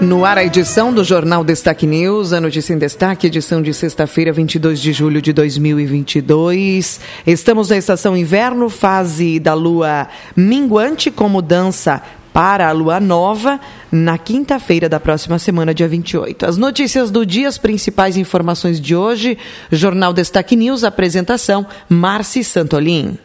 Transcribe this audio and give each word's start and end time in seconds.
No 0.00 0.24
ar, 0.24 0.38
a 0.38 0.44
edição 0.44 0.94
do 0.94 1.04
Jornal 1.04 1.44
Destaque 1.44 1.86
News, 1.86 2.32
a 2.32 2.40
notícia 2.40 2.72
em 2.72 2.78
destaque, 2.78 3.26
edição 3.26 3.60
de 3.60 3.74
sexta-feira, 3.74 4.32
22 4.32 4.80
de 4.80 4.94
julho 4.94 5.20
de 5.20 5.30
2022. 5.30 6.98
Estamos 7.26 7.68
na 7.68 7.76
estação 7.76 8.16
inverno, 8.16 8.70
fase 8.70 9.38
da 9.38 9.52
lua 9.52 10.08
minguante, 10.34 11.10
com 11.10 11.28
mudança 11.28 12.02
para 12.32 12.68
a 12.68 12.72
lua 12.72 12.98
nova 12.98 13.60
na 13.92 14.16
quinta-feira 14.16 14.88
da 14.88 14.98
próxima 14.98 15.38
semana, 15.38 15.74
dia 15.74 15.86
28. 15.86 16.46
As 16.46 16.56
notícias 16.56 17.10
do 17.10 17.26
dia, 17.26 17.48
as 17.48 17.58
principais 17.58 18.16
informações 18.16 18.80
de 18.80 18.96
hoje, 18.96 19.36
Jornal 19.70 20.14
Destaque 20.14 20.56
News, 20.56 20.82
apresentação, 20.82 21.66
Marci 21.90 22.42
Santolin. 22.42 23.18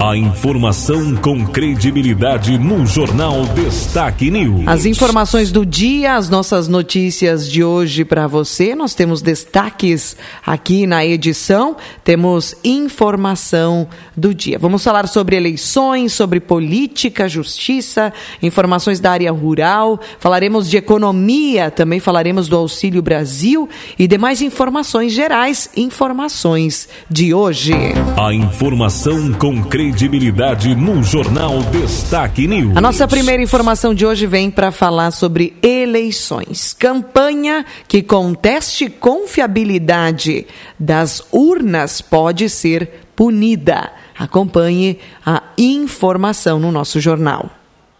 A 0.00 0.16
informação 0.16 1.16
com 1.16 1.46
credibilidade 1.46 2.58
no 2.58 2.84
Jornal 2.84 3.46
Destaque 3.46 4.30
News. 4.30 4.66
As 4.66 4.84
informações 4.84 5.50
do 5.50 5.64
dia, 5.64 6.16
as 6.16 6.28
nossas 6.28 6.68
notícias 6.68 7.50
de 7.50 7.64
hoje 7.64 8.04
para 8.04 8.26
você. 8.26 8.74
Nós 8.74 8.94
temos 8.94 9.22
destaques 9.22 10.16
aqui 10.44 10.86
na 10.86 11.06
edição, 11.06 11.76
temos 12.02 12.54
informação 12.62 13.88
do 14.14 14.34
dia. 14.34 14.58
Vamos 14.58 14.84
falar 14.84 15.08
sobre 15.08 15.36
eleições, 15.36 16.12
sobre 16.12 16.38
política, 16.38 17.28
justiça, 17.28 18.12
informações 18.42 19.00
da 19.00 19.10
área 19.10 19.32
rural, 19.32 19.98
falaremos 20.18 20.68
de 20.68 20.76
economia, 20.76 21.70
também 21.70 22.00
falaremos 22.00 22.46
do 22.46 22.56
Auxílio 22.56 23.00
Brasil 23.00 23.68
e 23.98 24.06
demais 24.06 24.42
informações 24.42 25.12
gerais, 25.12 25.70
informações 25.76 26.88
de 27.08 27.32
hoje. 27.32 27.72
A 28.20 28.34
informação 28.34 29.32
com 29.32 29.62
credibilidade 29.62 29.83
credibilidade 29.84 30.74
no 30.74 31.02
Jornal 31.02 31.62
Destaque 31.64 32.46
News. 32.46 32.74
A 32.74 32.80
nossa 32.80 33.06
primeira 33.06 33.42
informação 33.42 33.94
de 33.94 34.06
hoje 34.06 34.26
vem 34.26 34.50
para 34.50 34.72
falar 34.72 35.10
sobre 35.10 35.54
eleições. 35.62 36.72
Campanha 36.72 37.66
que 37.86 38.02
conteste 38.02 38.88
confiabilidade 38.88 40.46
das 40.80 41.22
urnas 41.30 42.00
pode 42.00 42.48
ser 42.48 43.08
punida. 43.14 43.92
Acompanhe 44.18 44.98
a 45.24 45.42
informação 45.58 46.58
no 46.58 46.72
nosso 46.72 46.98
jornal. 46.98 47.50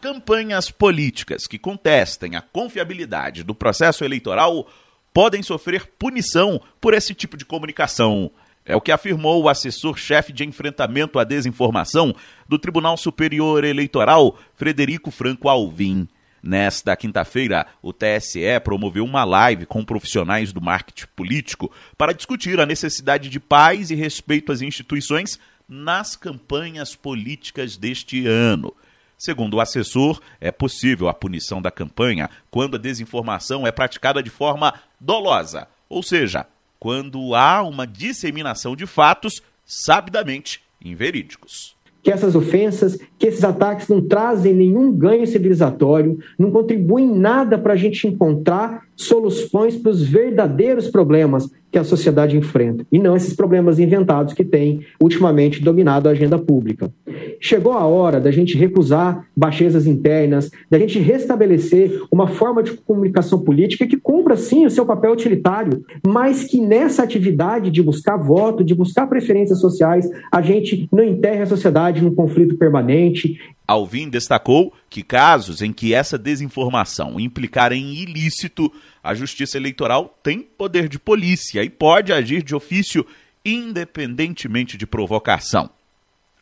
Campanhas 0.01 0.71
políticas 0.71 1.47
que 1.47 1.59
contestem 1.59 2.35
a 2.35 2.41
confiabilidade 2.41 3.43
do 3.43 3.55
processo 3.55 4.05
eleitoral 4.05 4.67
podem 5.13 5.43
sofrer 5.43 5.87
punição 5.99 6.59
por 6.81 6.95
esse 6.95 7.15
tipo 7.15 7.37
de 7.37 7.45
comunicação. 7.45 8.31
É 8.67 8.75
o 8.75 8.81
que 8.81 8.91
afirmou 8.91 9.43
o 9.43 9.49
assessor-chefe 9.49 10.33
de 10.33 10.45
enfrentamento 10.45 11.19
à 11.19 11.25
desinformação 11.25 12.15
do 12.49 12.59
Tribunal 12.59 12.97
Superior 12.97 13.63
Eleitoral, 13.63 14.39
Frederico 14.55 15.11
Franco 15.11 15.51
Alvim. 15.51 16.09
Nesta 16.43 16.97
quinta-feira, 16.97 17.67
o 17.83 17.93
TSE 17.93 18.61
promoveu 18.63 19.05
uma 19.05 19.25
live 19.25 19.67
com 19.67 19.85
profissionais 19.85 20.53
do 20.53 20.61
marketing 20.61 21.07
político 21.15 21.71
para 21.97 22.13
discutir 22.13 22.59
a 22.61 22.67
necessidade 22.67 23.29
de 23.29 23.41
paz 23.41 23.91
e 23.91 23.95
respeito 23.95 24.51
às 24.51 24.63
instituições 24.63 25.39
nas 25.69 26.17
campanhas 26.17 26.95
políticas 26.95 27.77
deste 27.77 28.27
ano. 28.27 28.75
Segundo 29.17 29.55
o 29.55 29.61
assessor, 29.61 30.21
é 30.41 30.51
possível 30.51 31.09
a 31.09 31.15
punição 31.15 31.63
da 31.63 31.71
campanha 31.71 32.29
quando 32.51 32.77
a 32.77 32.81
desinformação 32.81 33.67
é 33.67 33.73
praticada 33.73 34.23
de 34.23 34.29
forma 34.29 34.75
dolosa, 35.01 35.69
ou 35.89 36.03
seja, 36.03 36.47
quando 36.85 37.35
há 37.35 37.63
uma 37.63 37.87
disseminação 37.87 38.77
de 38.77 38.85
fatos 38.85 39.41
sabidamente 39.65 40.61
inverídicos. 40.85 41.75
Que 42.03 42.11
essas 42.11 42.37
ofensas, 42.37 42.99
que 43.19 43.27
esses 43.27 43.43
ataques 43.43 43.89
não 43.89 44.03
trazem 44.07 44.53
nenhum 44.53 44.93
ganho 44.93 45.27
civilizatório, 45.27 46.19
não 46.39 46.51
contribuem 46.51 47.09
nada 47.09 47.57
para 47.57 47.73
a 47.73 47.77
gente 47.77 48.07
encontrar 48.07 48.83
soluções 48.95 49.75
para 49.77 49.93
os 49.93 50.03
verdadeiros 50.07 50.89
problemas 50.89 51.49
que 51.73 51.79
a 51.79 51.85
sociedade 51.85 52.37
enfrenta, 52.37 52.87
e 52.93 52.99
não 52.99 53.17
esses 53.17 53.35
problemas 53.35 53.79
inventados 53.79 54.35
que 54.35 54.45
têm 54.45 54.85
ultimamente 55.03 55.63
dominado 55.63 56.07
a 56.07 56.13
agenda 56.13 56.39
pública. 56.39 56.93
Chegou 57.41 57.73
a 57.73 57.85
hora 57.85 58.21
da 58.21 58.31
gente 58.31 58.57
recusar 58.57 59.27
baixezas 59.37 59.87
internas, 59.87 60.51
da 60.71 60.79
gente 60.79 60.99
restabelecer 60.99 62.03
uma 62.11 62.29
forma 62.29 62.63
de 62.63 62.73
comunicação 62.73 63.41
política 63.41 63.87
que 63.87 63.97
cumpra 63.97 64.37
sim 64.37 64.67
o 64.67 64.71
seu 64.71 64.87
papel 64.87 65.13
utilitário, 65.13 65.85
mas 66.07 66.45
que 66.45 66.61
nessa 66.61 67.03
atividade 67.03 67.71
de 67.71 67.83
buscar 67.83 68.17
voto, 68.17 68.65
de 68.65 68.75
buscar 68.75 69.07
preferências 69.07 69.61
sociais, 69.61 70.09
a 70.33 70.41
gente 70.41 70.89
não 70.93 71.05
enterre 71.05 71.43
a 71.43 71.47
sociedade 71.47 72.03
num 72.03 72.15
conflito 72.15 72.57
permanente 72.57 73.39
Alvim 73.67 74.11
destacou 74.11 74.75
que 74.91 75.03
casos 75.03 75.63
em 75.63 75.73
que 75.73 75.95
essa 75.95 76.19
desinformação 76.19 77.19
implicar 77.19 77.73
em 77.73 77.95
ilícito, 77.95 78.71
a 79.03 79.15
Justiça 79.15 79.57
Eleitoral 79.57 80.19
tem 80.23 80.41
poder 80.41 80.87
de 80.87 80.99
polícia 80.99 81.65
e 81.65 81.71
pode 81.71 82.13
agir 82.13 82.43
de 82.43 82.55
ofício 82.55 83.07
independentemente 83.45 84.77
de 84.77 84.87
provocação. 84.87 85.71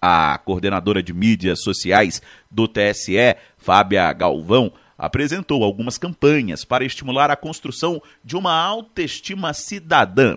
A 0.05 0.37
coordenadora 0.39 1.01
de 1.01 1.13
mídias 1.13 1.63
sociais 1.63 2.21
do 2.51 2.67
TSE, 2.67 3.37
Fábia 3.57 4.13
Galvão, 4.13 4.73
apresentou 4.99 5.63
algumas 5.63 5.97
campanhas 5.97 6.65
para 6.65 6.85
estimular 6.85 7.31
a 7.31 7.37
construção 7.37 8.03
de 8.25 8.37
uma 8.37 8.53
autoestima 8.53 9.55
cidadã 9.55 10.37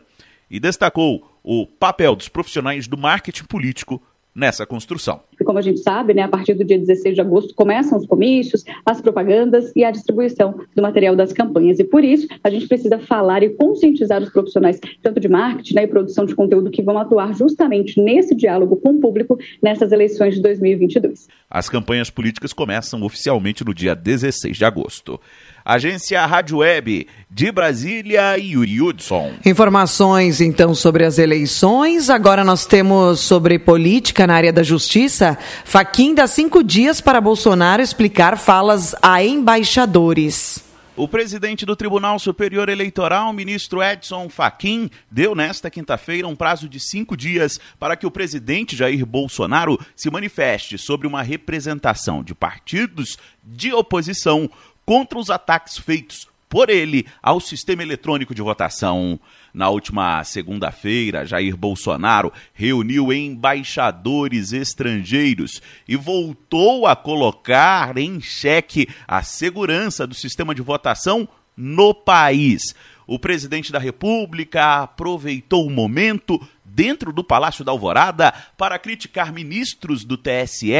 e 0.52 0.60
destacou 0.60 1.40
o 1.44 1.66
papel 1.66 2.16
dos 2.16 2.30
profissionais 2.30 2.88
do 2.88 2.96
marketing 2.96 3.46
político 3.46 4.02
nessa 4.36 4.66
construção. 4.66 5.22
Como 5.46 5.58
a 5.58 5.62
gente 5.62 5.80
sabe, 5.80 6.14
né, 6.14 6.24
a 6.24 6.28
partir 6.28 6.54
do 6.54 6.66
dia 6.66 6.78
16 6.78 7.16
de 7.16 7.22
agosto 7.22 7.56
começam 7.56 7.98
os 7.98 8.06
comícios, 8.06 8.66
as 8.86 9.00
propagandas 9.00 9.72
e 9.76 9.84
a 9.84 9.92
distribuição 9.92 10.60
do 10.76 10.82
material 10.82 11.16
das 11.16 11.32
campanhas. 11.32 11.80
E 11.80 11.84
por 11.86 12.04
isso, 12.04 12.28
a 12.44 12.50
gente 12.50 12.68
precisa 12.68 13.00
falar 13.00 13.42
e 13.44 13.50
conscientizar 13.50 14.22
os 14.22 14.30
profissionais, 14.30 14.80
tanto 15.02 15.20
de 15.20 15.30
marketing 15.30 15.76
né, 15.76 15.84
e 15.84 15.88
produção 15.88 16.26
de 16.26 16.36
conteúdo, 16.36 16.70
que 16.70 16.84
vão 16.84 16.98
atuar 16.98 17.34
justamente 17.34 18.02
nesse 18.02 18.36
diálogo 18.36 18.76
com 18.76 18.90
o 18.90 19.00
público 19.00 19.38
nessas 19.62 19.92
eleições 19.92 20.36
de 20.36 20.42
2022. 20.42 21.28
As 21.50 21.70
campanhas 21.70 22.10
políticas 22.10 22.52
começam 22.52 23.02
oficialmente 23.04 23.64
no 23.64 23.74
dia 23.74 23.96
16 23.96 24.58
de 24.58 24.66
agosto. 24.66 25.20
Agência 25.66 26.24
Rádio 26.28 26.60
Web 26.60 27.08
de 27.28 27.52
Brasília, 27.52 28.38
Yuri 28.38 28.80
Hudson. 28.80 29.34
Informações 29.44 30.40
então 30.40 30.76
sobre 30.76 31.04
as 31.04 31.18
eleições. 31.18 32.08
Agora 32.12 32.44
nós 32.44 32.68
temos 32.68 33.22
sobre 33.22 33.58
política 33.58 34.28
na 34.28 34.36
área 34.36 34.54
da 34.54 34.62
justiça. 34.62 35.36
Faquim 35.64 36.14
dá 36.14 36.28
cinco 36.28 36.64
dias 36.64 37.02
para 37.02 37.20
Bolsonaro 37.20 37.82
explicar 37.82 38.38
falas 38.38 38.94
a 39.02 39.24
embaixadores. 39.24 40.64
O 40.98 41.10
presidente 41.10 41.66
do 41.66 41.76
Tribunal 41.76 42.18
Superior 42.20 42.70
Eleitoral, 42.70 43.34
ministro 43.34 43.84
Edson 43.84 44.30
Fachin, 44.30 44.90
deu 45.12 45.36
nesta 45.36 45.70
quinta-feira 45.70 46.26
um 46.26 46.38
prazo 46.38 46.70
de 46.70 46.80
cinco 46.80 47.18
dias 47.18 47.60
para 47.78 47.98
que 47.98 48.06
o 48.06 48.12
presidente 48.12 48.78
Jair 48.78 49.06
Bolsonaro 49.06 49.78
se 49.94 50.10
manifeste 50.10 50.78
sobre 50.78 51.06
uma 51.06 51.22
representação 51.22 52.24
de 52.24 52.34
partidos 52.34 53.18
de 53.44 53.74
oposição 53.74 54.50
contra 54.86 55.18
os 55.18 55.30
ataques 55.30 55.78
feitos 55.78 56.28
por 56.48 56.70
ele 56.70 57.06
ao 57.22 57.40
sistema 57.40 57.84
eletrônico 57.84 58.34
de 58.34 58.42
votação. 58.42 59.20
Na 59.54 59.70
última 59.70 60.24
segunda-feira, 60.24 61.26
Jair 61.26 61.58
Bolsonaro 61.58 62.32
reuniu 62.54 63.12
embaixadores 63.12 64.54
estrangeiros 64.54 65.62
e 65.88 65.96
voltou 65.96 66.88
a 66.88 66.96
colocar 66.96 67.98
em 67.98 68.22
xeque 68.22 68.88
a 69.08 69.24
segurança 69.24 70.06
do 70.06 70.14
sistema 70.14 70.54
de 70.54 70.62
votação 70.62 71.28
no 71.58 71.94
país. 71.94 72.76
O 73.08 73.20
presidente 73.20 73.72
da 73.72 73.80
República 73.80 74.84
aproveitou 74.84 75.66
o 75.66 75.70
momento 75.70 76.40
dentro 76.64 77.14
do 77.14 77.24
Palácio 77.24 77.64
da 77.64 77.72
Alvorada 77.72 78.34
para 78.58 78.80
criticar 78.80 79.32
ministros 79.32 80.04
do 80.04 80.18
TSE 80.18 80.72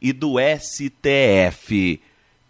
e 0.00 0.12
do 0.12 0.36
STF. 0.38 2.00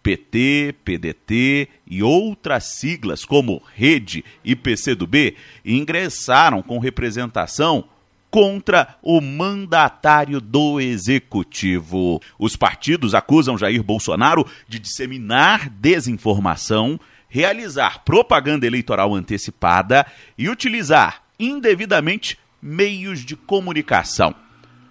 PT, 0.03 0.75
PDT 0.83 1.69
e 1.87 2.03
outras 2.03 2.65
siglas 2.65 3.23
como 3.23 3.63
Rede 3.73 4.23
e 4.43 4.53
PCdoB 4.53 5.35
ingressaram 5.65 6.61
com 6.61 6.77
representação 6.77 7.85
contra 8.29 8.97
o 9.01 9.21
mandatário 9.21 10.41
do 10.41 10.81
executivo. 10.81 12.19
Os 12.37 12.55
partidos 12.55 13.15
acusam 13.15 13.57
Jair 13.57 13.81
Bolsonaro 13.81 14.45
de 14.67 14.79
disseminar 14.79 15.69
desinformação, 15.69 16.99
realizar 17.29 18.03
propaganda 18.03 18.67
eleitoral 18.67 19.13
antecipada 19.13 20.05
e 20.37 20.49
utilizar 20.49 21.23
indevidamente 21.39 22.37
meios 22.61 23.23
de 23.23 23.35
comunicação. 23.35 24.35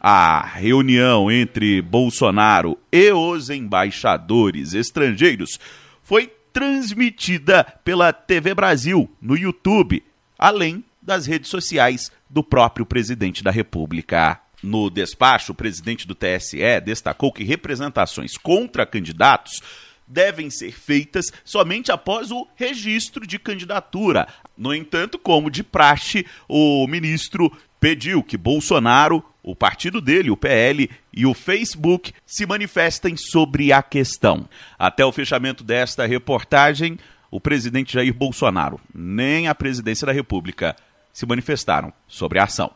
A 0.05 0.45
reunião 0.45 1.31
entre 1.31 1.81
Bolsonaro 1.81 2.77
e 2.91 3.13
os 3.13 3.49
embaixadores 3.49 4.75
estrangeiros 4.75 5.61
foi 6.03 6.27
transmitida 6.53 7.63
pela 7.85 8.13
TV 8.13 8.53
Brasil 8.53 9.09
no 9.21 9.37
YouTube, 9.37 10.03
além 10.37 10.85
das 11.01 11.25
redes 11.25 11.49
sociais 11.49 12.11
do 12.29 12.43
próprio 12.43 12.85
presidente 12.85 13.45
da 13.45 13.53
República. 13.53 14.41
No 14.61 14.91
despacho, 14.91 15.53
o 15.53 15.55
presidente 15.55 16.05
do 16.05 16.17
TSE 16.17 16.81
destacou 16.85 17.33
que 17.33 17.45
representações 17.45 18.37
contra 18.37 18.85
candidatos 18.85 19.63
devem 20.05 20.51
ser 20.51 20.73
feitas 20.73 21.33
somente 21.45 21.93
após 21.93 22.33
o 22.33 22.49
registro 22.57 23.25
de 23.25 23.39
candidatura. 23.39 24.27
No 24.59 24.75
entanto, 24.75 25.17
como 25.17 25.49
de 25.49 25.63
praxe, 25.63 26.27
o 26.49 26.89
ministro 26.89 27.53
pediu 27.83 28.23
que 28.23 28.37
Bolsonaro, 28.37 29.25
o 29.43 29.57
partido 29.57 30.01
dele, 30.01 30.31
o 30.31 30.37
PL 30.37 30.89
e 31.13 31.27
o 31.27 31.35
Facebook 31.35 32.13
se 32.25 32.47
manifestem 32.47 33.17
sobre 33.17 33.73
a 33.73 33.83
questão. 33.83 34.49
Até 34.79 35.05
o 35.05 35.11
fechamento 35.11 35.65
desta 35.65 36.07
reportagem, 36.07 36.97
o 37.29 37.41
presidente 37.41 37.95
Jair 37.95 38.15
Bolsonaro, 38.15 38.81
nem 38.95 39.49
a 39.49 39.55
presidência 39.55 40.07
da 40.07 40.13
República 40.13 40.77
se 41.13 41.27
manifestaram 41.27 41.93
sobre 42.07 42.39
a 42.39 42.45
ação. 42.45 42.71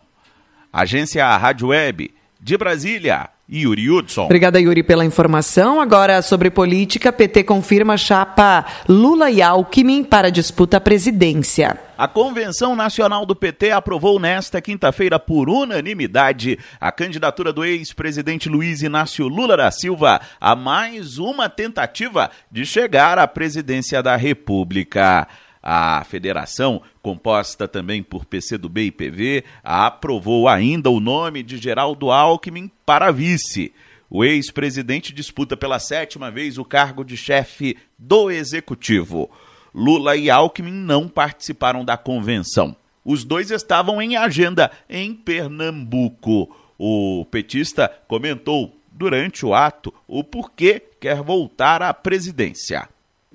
Agência 0.72 1.24
Rádio 1.36 1.68
Web 1.68 2.12
de 2.40 2.58
Brasília. 2.58 3.30
Yuri 3.48 3.88
Hudson. 3.88 4.24
Obrigada, 4.24 4.60
Yuri, 4.60 4.82
pela 4.82 5.04
informação. 5.04 5.80
Agora, 5.80 6.20
sobre 6.20 6.50
política, 6.50 7.12
PT 7.12 7.44
confirma 7.44 7.96
chapa 7.96 8.64
Lula 8.88 9.30
e 9.30 9.40
Alckmin 9.40 10.02
para 10.02 10.30
disputa 10.30 10.78
à 10.78 10.80
presidência. 10.80 11.78
A 11.96 12.08
Convenção 12.08 12.76
Nacional 12.76 13.24
do 13.24 13.34
PT 13.34 13.70
aprovou 13.70 14.18
nesta 14.18 14.60
quinta-feira, 14.60 15.18
por 15.18 15.48
unanimidade, 15.48 16.58
a 16.78 16.92
candidatura 16.92 17.52
do 17.52 17.64
ex-presidente 17.64 18.48
Luiz 18.48 18.82
Inácio 18.82 19.28
Lula 19.28 19.56
da 19.56 19.70
Silva 19.70 20.20
a 20.40 20.54
mais 20.54 21.16
uma 21.16 21.48
tentativa 21.48 22.30
de 22.50 22.66
chegar 22.66 23.18
à 23.18 23.26
presidência 23.26 24.02
da 24.02 24.16
República. 24.16 25.26
A 25.68 26.04
federação, 26.04 26.80
composta 27.02 27.66
também 27.66 28.00
por 28.00 28.24
PCdoB 28.24 28.82
e 28.82 28.92
PV, 28.92 29.44
aprovou 29.64 30.46
ainda 30.46 30.90
o 30.90 31.00
nome 31.00 31.42
de 31.42 31.58
Geraldo 31.58 32.12
Alckmin 32.12 32.70
para 32.86 33.10
vice. 33.10 33.72
O 34.08 34.24
ex-presidente 34.24 35.12
disputa 35.12 35.56
pela 35.56 35.80
sétima 35.80 36.30
vez 36.30 36.56
o 36.56 36.64
cargo 36.64 37.04
de 37.04 37.16
chefe 37.16 37.76
do 37.98 38.30
executivo. 38.30 39.28
Lula 39.74 40.14
e 40.14 40.30
Alckmin 40.30 40.70
não 40.70 41.08
participaram 41.08 41.84
da 41.84 41.96
convenção. 41.96 42.76
Os 43.04 43.24
dois 43.24 43.50
estavam 43.50 44.00
em 44.00 44.16
agenda 44.16 44.70
em 44.88 45.12
Pernambuco. 45.12 46.48
O 46.78 47.26
petista 47.28 47.92
comentou 48.06 48.80
durante 48.92 49.44
o 49.44 49.52
ato 49.52 49.92
o 50.06 50.22
porquê 50.22 50.80
quer 51.00 51.20
voltar 51.22 51.82
à 51.82 51.92
presidência. 51.92 52.88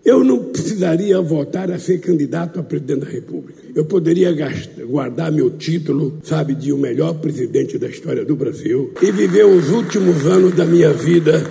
Eu 0.03 0.24
não 0.24 0.45
precisaria 0.45 1.21
votar 1.21 1.71
a 1.71 1.77
ser 1.77 2.00
candidato 2.00 2.59
a 2.59 2.63
presidente 2.63 3.01
da 3.01 3.12
República. 3.12 3.62
Eu 3.75 3.86
poderia 3.86 4.31
gastar, 4.33 4.83
guardar 4.83 5.31
meu 5.31 5.51
título, 5.51 6.19
sabe, 6.24 6.56
de 6.56 6.74
o 6.74 6.77
melhor 6.77 7.13
presidente 7.15 7.77
da 7.77 7.88
história 7.88 8.25
do 8.25 8.36
Brasil 8.36 8.94
e 9.01 9.12
viver 9.12 9.45
os 9.45 9.69
últimos 9.69 10.25
anos 10.25 10.56
da 10.56 10.65
minha 10.65 10.92
vida 10.92 11.44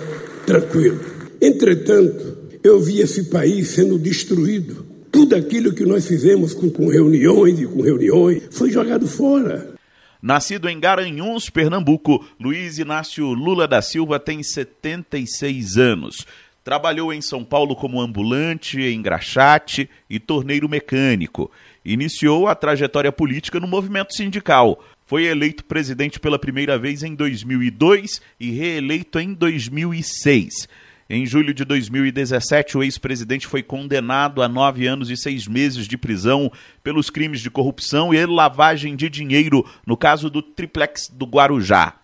tranquilo. 0.45 0.99
Entretanto, 1.41 2.37
eu 2.61 2.79
vi 2.79 2.99
esse 2.99 3.25
país 3.25 3.69
sendo 3.69 3.97
destruído. 3.97 4.85
Tudo 5.09 5.35
aquilo 5.35 5.73
que 5.73 5.85
nós 5.85 6.05
fizemos 6.05 6.53
com, 6.53 6.69
com 6.69 6.87
reuniões 6.87 7.59
e 7.59 7.65
com 7.65 7.81
reuniões 7.81 8.43
foi 8.51 8.69
jogado 8.69 9.07
fora. 9.07 9.71
Nascido 10.21 10.69
em 10.69 10.79
Garanhuns, 10.79 11.49
Pernambuco, 11.49 12.23
Luiz 12.39 12.77
Inácio 12.77 13.25
Lula 13.33 13.67
da 13.67 13.81
Silva 13.81 14.19
tem 14.19 14.43
76 14.43 15.77
anos. 15.77 16.27
Trabalhou 16.63 17.11
em 17.11 17.21
São 17.21 17.43
Paulo 17.43 17.75
como 17.75 17.99
ambulante, 17.99 18.79
engraxate 18.79 19.89
e 20.07 20.19
torneiro 20.19 20.69
mecânico. 20.69 21.51
Iniciou 21.83 22.47
a 22.47 22.53
trajetória 22.53 23.11
política 23.11 23.59
no 23.59 23.67
movimento 23.67 24.15
sindical. 24.15 24.83
Foi 25.03 25.25
eleito 25.25 25.65
presidente 25.65 26.19
pela 26.19 26.37
primeira 26.37 26.77
vez 26.77 27.01
em 27.01 27.15
2002 27.15 28.21
e 28.39 28.51
reeleito 28.51 29.19
em 29.19 29.33
2006. 29.33 30.67
Em 31.09 31.25
julho 31.25 31.53
de 31.53 31.65
2017, 31.65 32.77
o 32.77 32.83
ex-presidente 32.83 33.47
foi 33.47 33.63
condenado 33.63 34.41
a 34.41 34.47
nove 34.47 34.87
anos 34.87 35.09
e 35.09 35.17
seis 35.17 35.47
meses 35.47 35.87
de 35.87 35.97
prisão 35.97 36.49
pelos 36.83 37.09
crimes 37.09 37.41
de 37.41 37.49
corrupção 37.49 38.13
e 38.13 38.25
lavagem 38.25 38.95
de 38.95 39.09
dinheiro 39.09 39.69
no 39.85 39.97
caso 39.97 40.29
do 40.29 40.41
triplex 40.41 41.09
do 41.09 41.25
Guarujá. 41.25 42.00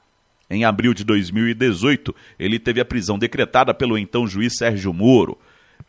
Em 0.50 0.64
abril 0.64 0.94
de 0.94 1.04
2018, 1.04 2.16
ele 2.40 2.58
teve 2.58 2.80
a 2.80 2.86
prisão 2.86 3.20
decretada 3.20 3.74
pelo 3.74 3.98
então 3.98 4.28
juiz 4.28 4.56
Sérgio 4.58 4.94
Moro. 4.94 5.38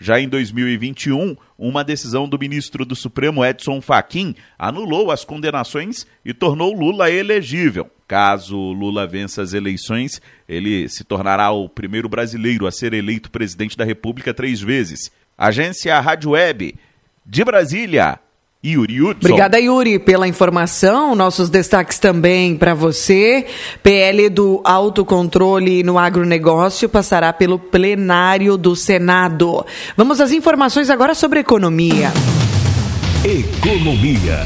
Já 0.00 0.20
em 0.20 0.28
2021, 0.28 1.36
uma 1.58 1.82
decisão 1.82 2.28
do 2.28 2.38
ministro 2.38 2.84
do 2.84 2.94
Supremo 2.94 3.44
Edson 3.44 3.80
Fachin 3.80 4.34
anulou 4.58 5.10
as 5.10 5.24
condenações 5.24 6.06
e 6.24 6.32
tornou 6.32 6.72
Lula 6.72 7.10
elegível. 7.10 7.90
Caso 8.06 8.56
Lula 8.56 9.06
vença 9.06 9.42
as 9.42 9.52
eleições, 9.52 10.22
ele 10.48 10.88
se 10.88 11.04
tornará 11.04 11.50
o 11.50 11.68
primeiro 11.68 12.08
brasileiro 12.08 12.66
a 12.66 12.72
ser 12.72 12.92
eleito 12.92 13.30
presidente 13.30 13.76
da 13.76 13.84
República 13.84 14.32
três 14.32 14.60
vezes. 14.60 15.10
Agência 15.36 15.98
Rádio 16.00 16.30
Web 16.30 16.74
de 17.26 17.44
Brasília. 17.44 18.18
Yuri 18.64 19.00
Hudson. 19.00 19.28
Obrigada, 19.28 19.60
Yuri, 19.60 20.00
pela 20.00 20.26
informação. 20.26 21.14
Nossos 21.14 21.48
destaques 21.48 22.00
também 22.00 22.56
para 22.56 22.74
você. 22.74 23.46
PL 23.84 24.28
do 24.28 24.60
autocontrole 24.64 25.84
no 25.84 25.96
agronegócio 25.96 26.88
passará 26.88 27.32
pelo 27.32 27.56
plenário 27.56 28.56
do 28.56 28.74
Senado. 28.74 29.64
Vamos 29.96 30.20
às 30.20 30.32
informações 30.32 30.90
agora 30.90 31.14
sobre 31.14 31.38
economia. 31.38 32.10
Economia. 33.24 34.44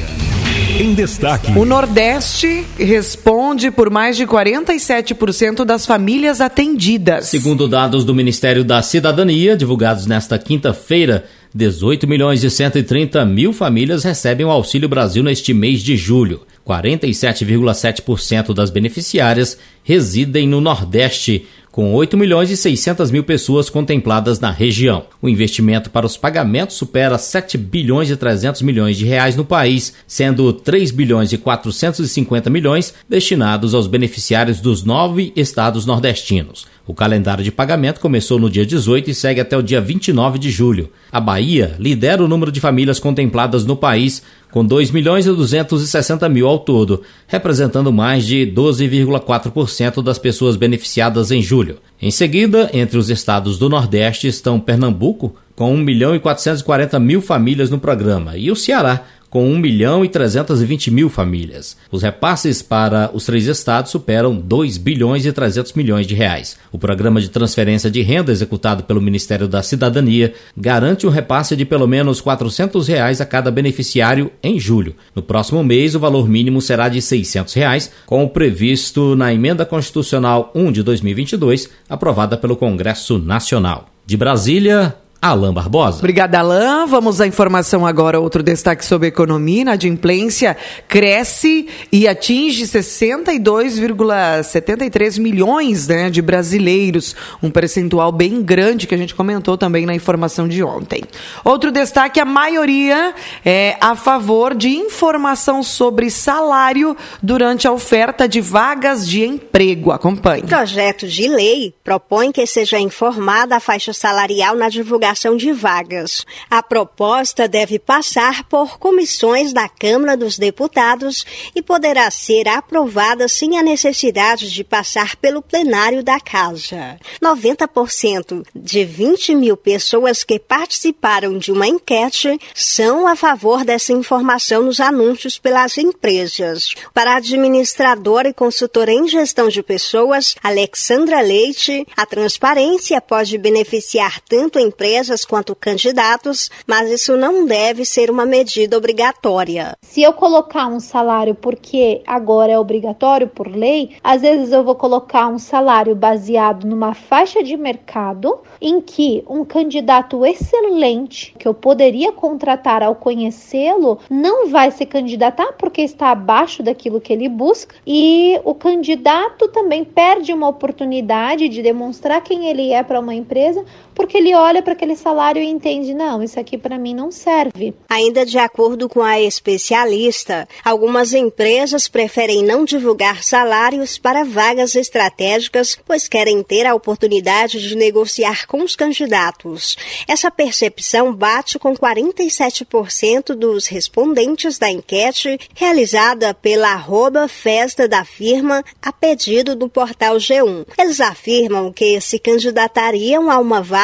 Em 0.79 0.93
destaque. 0.93 1.51
O 1.53 1.65
Nordeste 1.65 2.67
responde 2.79 3.71
por 3.71 3.89
mais 3.89 4.17
de 4.17 4.27
47% 4.27 5.65
das 5.65 5.87
famílias 5.87 6.41
atendidas. 6.41 7.27
Segundo 7.27 7.67
dados 7.67 8.05
do 8.05 8.15
Ministério 8.15 8.63
da 8.63 8.83
Cidadania, 8.83 9.57
divulgados 9.57 10.07
nesta 10.07 10.39
quinta-feira, 10.39 11.25
18 11.55 12.07
milhões 12.07 12.43
e 12.43 12.51
130 12.51 13.25
mil 13.27 13.53
famílias 13.53 14.05
recebem 14.05 14.47
o 14.47 14.51
Auxílio 14.51 14.89
Brasil 14.89 15.23
neste 15.23 15.53
mês 15.53 15.83
de 15.83 15.97
julho. 15.97 16.43
47,7% 16.67 18.55
das 18.55 18.71
beneficiárias 18.71 19.59
residem 19.83 20.47
no 20.47 20.61
Nordeste, 20.61 21.47
com 21.71 21.93
8 21.95 22.17
milhões 22.17 22.51
e 22.51 22.57
600 22.57 23.11
mil 23.11 23.25
pessoas 23.25 23.69
contempladas 23.69 24.39
na 24.39 24.51
região. 24.51 25.07
O 25.21 25.29
investimento 25.29 25.91
para 25.91 26.07
os 26.07 26.17
pagamentos 26.17 26.77
supera 26.77 27.19
7 27.19 27.59
bilhões 27.59 28.11
e 28.11 28.17
300 28.17 28.63
milhões 28.63 28.97
de 28.97 29.05
reais 29.05 29.37
no 29.37 29.45
país, 29.45 29.95
sendo 30.07 30.53
3 30.53 30.91
bilhões 30.91 31.33
e 31.33 31.39
450 31.39 32.49
milhões 32.49 32.95
destinados 33.09 33.75
aos 33.75 33.87
beneficiários 33.87 34.61
dos 34.61 34.85
nove 34.85 35.33
estados 35.35 35.85
nordestinos. 35.85 36.67
O 36.93 36.95
calendário 36.95 37.43
de 37.43 37.51
pagamento 37.51 38.01
começou 38.01 38.39
no 38.39 38.51
dia 38.51 38.67
18 38.67 39.09
e 39.09 39.15
segue 39.15 39.41
até 39.41 39.57
o 39.57 39.63
dia 39.63 39.81
29 39.81 40.39
de 40.39 40.51
julho. 40.51 40.91
A 41.11 41.19
Bahia 41.19 41.75
lidera 41.79 42.23
o 42.23 42.29
número 42.29 42.53
de 42.53 42.61
famílias 42.61 43.01
contempladas 43.01 43.65
no 43.65 43.75
país, 43.75 44.23
com 44.51 44.63
2 44.63 44.91
milhões 44.91 45.25
e 45.25 45.31
260 45.31 46.29
mil 46.29 46.47
ao 46.47 46.59
todo, 46.59 47.01
representando 47.27 47.91
mais 47.91 48.27
de 48.27 48.47
12,4% 48.47 50.03
das 50.03 50.19
pessoas 50.19 50.55
beneficiadas 50.55 51.31
em 51.31 51.41
julho. 51.41 51.79
Em 51.99 52.11
seguida, 52.11 52.69
entre 52.75 52.99
os 52.99 53.09
estados 53.09 53.59
do 53.59 53.71
Nordeste 53.71 54.29
estão 54.29 54.61
Pernambuco, 54.61 55.35
com 55.57 55.73
1 55.73 55.79
milhão 55.79 56.15
e 56.15 56.21
440 56.21 57.01
mil 57.01 57.23
famílias 57.23 57.71
no 57.71 57.79
programa, 57.79 58.37
e 58.37 58.51
o 58.51 58.57
Ceará, 58.57 59.03
com 59.33 59.51
1 59.51 59.59
milhão 59.59 60.05
e 60.05 60.11
320 60.11 60.91
mil 60.91 61.09
famílias. 61.09 61.75
Os 61.91 62.03
repasses 62.03 62.61
para 62.61 63.11
os 63.15 63.25
três 63.25 63.47
estados 63.47 63.91
superam 63.91 64.37
2 64.37 64.77
bilhões 64.77 65.25
e 65.25 65.33
300 65.33 65.73
milhões 65.73 66.07
de 66.07 66.15
reais. 66.15 66.59
O 66.71 66.79
programa 66.79 67.19
de 67.19 67.31
transferência 67.31 67.91
de 67.91 68.03
renda 68.03 68.31
executado 68.31 68.85
pelo 68.85 69.01
Ministério 69.01 69.49
da 69.49 69.63
Cidadania 69.63 70.35
garante 70.55 71.07
um 71.07 71.11
repasse 71.11 71.57
de 71.57 71.65
pelo 71.65 71.89
menos 71.89 72.21
400 72.21 72.87
reais 72.87 73.23
a 73.23 73.25
cada 73.25 73.51
beneficiário 73.51 74.31
em 74.43 74.61
julho. 74.61 74.95
No 75.17 75.23
próximo 75.23 75.65
mês, 75.65 75.95
o 75.95 76.01
valor 76.01 76.29
mínimo 76.29 76.61
será 76.61 76.91
de 76.91 77.01
600 77.01 77.55
reais, 77.55 77.91
como 78.05 78.29
previsto 78.29 79.17
na 79.17 79.33
Emenda 79.33 79.65
Constitucional 79.65 80.53
1 80.55 80.73
de 80.73 80.83
2022, 80.83 81.71
aprovada 81.89 82.37
pelo 82.37 82.55
Congresso 82.55 83.19
Nacional. 83.19 83.87
De 84.05 84.17
Brasília, 84.17 84.95
Alain 85.23 85.53
Barbosa. 85.53 85.99
Obrigada, 85.99 86.41
Alain. 86.41 86.87
Vamos 86.89 87.21
à 87.21 87.27
informação 87.29 87.87
agora. 87.87 88.19
Outro 88.19 88.43
destaque 88.43 88.85
sobre 88.85 89.07
economia. 89.07 89.63
Inadimplência 89.63 90.57
cresce 90.89 91.69
e 91.93 92.09
atinge 92.09 92.65
62,73 92.65 95.21
milhões 95.21 95.87
né, 95.87 96.11
de 96.11 96.21
brasileiros. 96.21 97.15
Um 97.41 97.53
percentual 97.53 98.11
bem 98.11 98.43
grande 98.43 98.89
que 98.89 98.97
a 98.97 98.99
gente 98.99 99.15
comentou 99.15 99.57
também 99.57 99.87
na 99.87 99.95
informação 99.95 100.49
de 100.49 100.65
ontem. 100.65 101.05
Outro 101.45 101.71
destaque: 101.71 102.19
a 102.19 102.25
maioria 102.25 103.15
é 103.45 103.77
a 103.81 103.95
favor 103.95 104.57
de 104.57 104.71
informação 104.71 105.63
sobre 105.63 106.11
salário 106.11 106.97
durante 107.23 107.69
a 107.69 107.73
oferta 107.73 108.27
de 108.27 108.41
vagas 108.41 109.09
de 109.09 109.25
emprego. 109.25 109.93
Acompanhe. 109.93 110.43
O 110.43 110.49
projeto 110.49 111.07
de 111.07 111.29
lei 111.29 111.73
propõe 111.85 112.33
que 112.33 112.45
seja 112.45 112.81
informada 112.81 113.55
a 113.55 113.61
faixa 113.61 113.93
salarial 113.93 114.57
na 114.57 114.69
divulgação 114.69 115.12
de 115.37 115.53
vagas. 115.53 116.25
A 116.51 116.63
proposta 116.63 117.47
deve 117.47 117.79
passar 117.79 118.45
por 118.45 118.79
comissões 118.79 119.53
da 119.53 119.69
Câmara 119.69 120.17
dos 120.17 120.39
Deputados 120.39 121.25
e 121.55 121.63
poderá 121.63 122.11
ser 122.11 122.49
aprovada 122.49 123.29
sem 123.29 123.59
a 123.59 123.63
necessidade 123.63 124.51
de 124.51 124.65
passar 124.65 125.17
pelo 125.17 125.43
plenário 125.43 126.03
da 126.03 126.19
Casa. 126.19 126.99
90% 127.23 128.45
de 128.55 128.85
20 128.85 129.35
mil 129.35 129.57
pessoas 129.57 130.25
que 130.25 130.39
participaram 130.39 131.39
de 131.39 131.53
uma 131.53 131.67
enquete 131.67 132.39
são 132.55 133.07
a 133.07 133.15
favor 133.15 133.65
dessa 133.65 133.93
informação 133.93 134.63
nos 134.63 134.81
anúncios 134.81 135.39
pelas 135.39 135.77
empresas. 135.79 136.75
Para 136.95 137.15
a 137.15 137.17
administradora 137.17 138.29
e 138.29 138.35
consultora 138.35 138.93
em 138.93 139.07
gestão 139.09 139.49
de 139.49 139.63
pessoas, 139.63 140.35
Alexandra 140.43 141.21
Leite, 141.21 141.87
a 141.97 142.07
transparência 142.07 143.01
pode 143.01 143.37
beneficiar 143.39 144.21
tanto 144.21 144.59
empresas 144.59 145.02
empresas 145.03 145.25
quanto 145.25 145.55
candidatos, 145.57 146.49
mas 146.67 146.89
isso 146.89 147.17
não 147.17 147.45
deve 147.45 147.85
ser 147.85 148.09
uma 148.09 148.25
medida 148.25 148.77
obrigatória. 148.77 149.77
Se 149.83 150.01
eu 150.01 150.13
colocar 150.13 150.69
um 150.69 150.79
salário 150.79 151.35
porque 151.35 152.03
agora 152.07 152.53
é 152.53 152.59
obrigatório 152.59 153.27
por 153.27 153.49
lei, 153.49 153.97
às 154.03 154.23
vezes 154.23 154.53
eu 154.53 154.63
vou 154.63 154.77
colocar 154.77 155.27
um 155.27 155.39
salário 155.39 155.95
baseado 155.97 156.67
numa 156.67 156.95
faixa 156.95 157.43
de 157.43 157.57
mercado 157.57 158.39
em 158.61 158.81
que 158.81 159.25
um 159.29 159.45
candidato 159.45 160.25
excelente 160.25 161.35
que 161.37 161.49
eu 161.49 161.55
poderia 161.55 162.13
contratar 162.13 162.83
ao 162.83 162.95
conhecê-lo 162.95 163.99
não 164.09 164.49
vai 164.49 164.71
se 164.71 164.87
candidatar 164.87 165.55
porque 165.59 165.83
está 165.83 166.13
abaixo 166.13 166.63
daquilo 166.63 167.01
que 167.01 167.13
ele 167.13 167.29
busca 167.29 167.75
e 167.85 168.41
o 168.45 168.55
candidato 168.55 169.49
também 169.49 169.85
perde 169.85 170.33
uma 170.33 170.49
oportunidade 170.49 171.49
de 171.49 171.61
demonstrar 171.61 172.23
quem 172.23 172.47
ele 172.47 172.73
é 172.73 172.85
para 172.85 173.01
uma 173.01 173.15
empresa 173.15 173.65
porque 173.95 174.17
ele 174.17 174.35
olha 174.35 174.63
para 174.63 174.73
aquele 174.73 174.97
salário 174.97 175.43
e 175.43 175.47
entende, 175.47 175.95
não, 175.95 176.23
isso 176.23 176.39
aqui 176.39 176.57
para 176.57 176.79
mim 176.79 176.95
não 176.95 177.11
serve. 177.11 177.75
Ainda 177.89 178.25
de 178.25 178.39
acordo 178.39 178.89
com 178.89 179.03
a 179.03 179.21
especialista, 179.21 180.49
algumas 180.65 181.13
empresas 181.13 181.89
preferem 181.89 182.43
não 182.43 182.65
divulgar 182.65 183.23
salários 183.23 183.99
para 183.99 184.25
vagas 184.25 184.75
estratégicas, 184.75 185.79
pois 185.87 186.09
querem 186.09 186.43
ter 186.43 186.67
a 186.67 186.75
oportunidade 186.75 187.61
de 187.61 187.77
negociar 187.77 188.47
com 188.47 188.63
os 188.63 188.75
candidatos. 188.75 189.77
Essa 190.09 190.31
percepção 190.31 191.15
bate 191.15 191.59
com 191.59 191.75
47% 191.75 193.35
dos 193.35 193.67
respondentes 193.67 194.59
da 194.59 194.71
enquete 194.71 195.39
realizada 195.55 196.35
pela 196.35 196.73
arroba 196.73 197.29
festa 197.29 197.87
da 197.87 198.05
firma 198.05 198.65
a 198.81 198.93
pedido 198.93 199.55
do 199.55 199.69
portal 199.69 200.17
G1. 200.17 200.67
Eles 200.79 201.01
afirmam 201.01 201.73
que 201.73 202.01
se 202.01 202.19
candidatariam 202.19 203.31
a 203.31 203.39
uma 203.39 203.61
vaga 203.61 203.82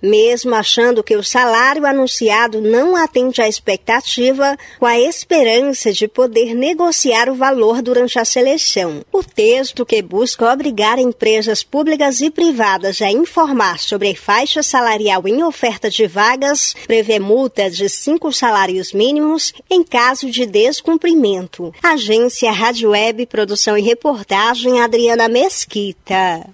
mesmo 0.00 0.54
achando 0.54 1.02
que 1.02 1.16
o 1.16 1.22
salário 1.22 1.84
anunciado 1.84 2.60
não 2.60 2.96
atende 2.96 3.42
à 3.42 3.48
expectativa, 3.48 4.56
com 4.78 4.86
a 4.86 4.98
esperança 4.98 5.92
de 5.92 6.08
poder 6.08 6.54
negociar 6.54 7.28
o 7.28 7.34
valor 7.34 7.82
durante 7.82 8.18
a 8.18 8.24
seleção. 8.24 9.04
O 9.12 9.22
texto 9.22 9.84
que 9.84 10.00
busca 10.00 10.52
obrigar 10.52 10.98
empresas 10.98 11.62
públicas 11.62 12.20
e 12.20 12.30
privadas 12.30 13.02
a 13.02 13.10
informar 13.10 13.78
sobre 13.78 14.10
a 14.10 14.16
faixa 14.16 14.62
salarial 14.62 15.26
em 15.26 15.42
oferta 15.42 15.90
de 15.90 16.06
vagas 16.06 16.74
prevê 16.86 17.18
multa 17.18 17.70
de 17.70 17.88
cinco 17.88 18.32
salários 18.32 18.92
mínimos 18.92 19.52
em 19.70 19.82
caso 19.82 20.30
de 20.30 20.46
descumprimento. 20.46 21.72
Agência 21.82 22.50
Rádio 22.50 22.90
Web, 22.90 23.26
produção 23.26 23.76
e 23.76 23.82
reportagem 23.82 24.80
Adriana 24.80 25.28
Mesquita. 25.28 26.48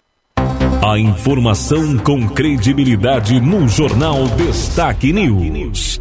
A 0.84 0.98
informação 0.98 1.96
com 1.96 2.26
credibilidade 2.26 3.40
no 3.40 3.68
Jornal 3.68 4.26
Destaque 4.36 5.12
News. 5.12 6.00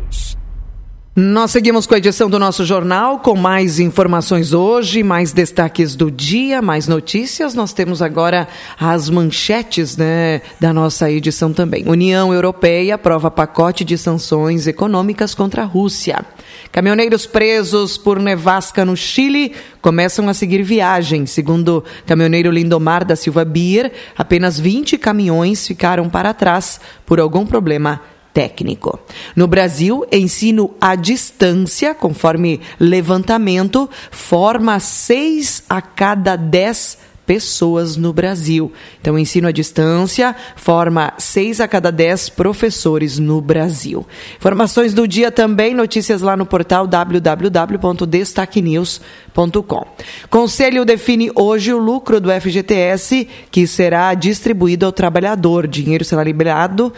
Nós 1.14 1.52
seguimos 1.52 1.86
com 1.86 1.94
a 1.94 1.98
edição 1.98 2.30
do 2.30 2.40
nosso 2.40 2.64
jornal, 2.64 3.20
com 3.20 3.36
mais 3.36 3.82
informações 3.82 4.54
hoje, 4.54 5.04
mais 5.04 5.34
destaques 5.34 5.94
do 5.94 6.10
dia, 6.10 6.62
mais 6.62 6.88
notícias. 6.88 7.54
Nós 7.54 7.74
temos 7.74 8.02
agora 8.02 8.48
as 8.80 9.10
manchetes 9.10 9.98
né, 9.98 10.42
da 10.58 10.72
nossa 10.72 11.12
edição 11.12 11.52
também. 11.52 11.84
União 11.86 12.34
Europeia 12.34 12.96
aprova 12.96 13.30
pacote 13.30 13.84
de 13.84 13.98
sanções 13.98 14.68
econômicas 14.68 15.36
contra 15.36 15.64
a 15.64 15.66
Rússia. 15.66 16.26
Caminhoneiros 16.72 17.26
presos 17.26 17.98
por 17.98 18.18
nevasca 18.18 18.86
no 18.86 18.96
Chile 18.96 19.54
começam 19.82 20.30
a 20.30 20.34
seguir 20.34 20.64
viagem. 20.64 21.26
Segundo 21.26 21.84
caminhoneiro 22.06 22.50
Lindomar 22.50 23.04
da 23.04 23.18
Silva 23.18 23.44
Bier, 23.44 23.92
apenas 24.18 24.58
20 24.58 24.98
caminhões 24.98 25.68
ficaram 25.68 26.10
para 26.10 26.34
trás 26.34 26.80
por 27.06 27.20
algum 27.20 27.46
problema 27.46 28.00
técnico. 28.34 29.00
No 29.36 29.48
Brasil, 29.48 30.06
ensino 30.12 30.72
à 30.80 30.96
distância, 30.96 31.94
conforme 31.94 32.62
levantamento, 32.80 33.90
forma 34.10 34.80
seis 34.80 35.64
a 35.70 35.82
cada 35.82 36.36
dez 36.36 36.98
pessoas 37.32 37.96
no 37.96 38.12
Brasil. 38.12 38.74
Então, 39.00 39.18
ensino 39.18 39.48
à 39.48 39.54
distância 39.54 40.36
forma 40.58 41.14
seis 41.18 41.62
a 41.62 41.68
cada 41.68 41.90
dez 41.90 42.28
professores 42.28 43.18
no 43.18 43.40
Brasil. 43.40 44.06
Informações 44.36 44.94
do 44.94 45.08
dia 45.08 45.32
também, 45.32 45.74
notícias 45.74 46.22
lá 46.22 46.36
no 46.36 46.46
portal 46.46 46.86
www.destaquenews.com. 46.86 49.86
Conselho 50.30 50.84
define 50.84 51.32
hoje 51.34 51.74
o 51.74 51.80
lucro 51.80 52.20
do 52.20 52.30
FGTS 52.30 53.26
que 53.50 53.66
será 53.66 54.14
distribuído 54.14 54.86
ao 54.86 54.92
trabalhador. 54.92 55.68
Dinheiro 55.68 56.04
será 56.04 56.26
liberado 56.26 56.92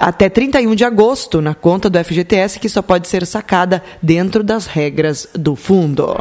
até 0.00 0.30
31 0.30 0.74
de 0.74 0.86
agosto 0.86 1.42
na 1.42 1.54
conta 1.54 1.90
do 1.90 2.02
FGTS, 2.02 2.58
que 2.58 2.70
só 2.70 2.80
pode 2.80 3.08
ser 3.08 3.26
sacada 3.26 3.82
dentro 4.02 4.42
das 4.42 4.66
regras 4.66 5.28
do 5.34 5.54
fundo. 5.54 6.16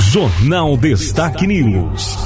Jornal 0.00 0.76
Destaque 0.76 1.46
News. 1.46 2.16